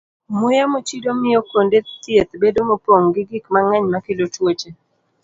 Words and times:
Muya 0.37 0.63
mochido 0.71 1.09
miyo 1.21 1.39
kuonde 1.49 1.77
thieth 2.01 2.31
bedo 2.43 2.59
mopong' 2.69 3.11
gi 3.15 3.23
gik 3.29 3.45
mang'eny 3.53 3.87
makelo 3.93 4.25
tuoche. 4.33 4.69